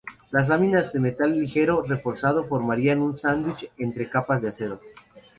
Las 0.31 0.49
láminas 0.49 0.93
de 0.93 0.99
metal 0.99 1.39
ligero 1.39 1.83
reforzado 1.83 2.43
formarían 2.43 3.03
un 3.03 3.19
sándwich 3.19 3.69
entre 3.77 4.09
capas 4.09 4.41
de 4.41 4.49
acero. 4.49 4.79